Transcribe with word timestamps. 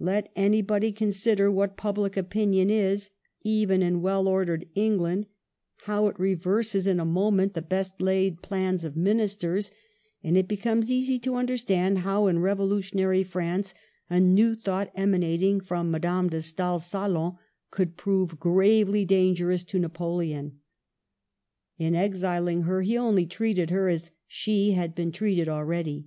Let 0.00 0.32
anybody 0.34 0.90
consider 0.90 1.52
what 1.52 1.76
public 1.76 2.16
opinion 2.16 2.70
is, 2.70 3.10
$ven 3.44 3.82
in 3.82 4.00
well 4.00 4.26
ordered 4.26 4.66
England, 4.74 5.26
how 5.84 6.08
it 6.08 6.18
reverses 6.18 6.86
in 6.86 6.96
Digitized 6.96 6.96
by 6.96 6.96
VjOOQLC 6.96 6.96
MEETS 6.96 6.96
NAPOLEON. 6.96 6.96
97 6.96 7.00
a 7.00 7.12
moment 7.12 7.52
the 7.52 7.62
best 7.62 8.00
laid 8.00 8.42
plans 8.42 8.84
of 8.84 8.96
Ministers, 8.96 9.70
and 10.24 10.38
it 10.38 10.48
becomes 10.48 10.90
easy 10.90 11.18
to 11.18 11.34
understand 11.34 11.98
how 11.98 12.26
in 12.26 12.38
revolutionary 12.38 13.22
France,' 13.22 13.74
a 14.08 14.18
new 14.18 14.54
thought 14.54 14.90
emanating 14.94 15.60
from 15.60 15.90
Madame 15.90 16.30
\ 16.30 16.30
de 16.30 16.40
Stael's 16.40 16.86
salon 16.86 17.36
could 17.70 17.98
prove 17.98 18.40
gravely 18.40 19.04
dangerous 19.04 19.62
to 19.62 19.78
\ 19.78 19.78
Napoleon. 19.78 20.58
In 21.76 21.94
exiling 21.94 22.62
her 22.62 22.80
he 22.80 22.96
only 22.96 23.26
treated 23.26 23.68
her 23.68 23.90
as 23.90 24.10
she 24.26 24.72
had 24.72 24.94
been 24.94 25.12
treated 25.12 25.50
already. 25.50 26.06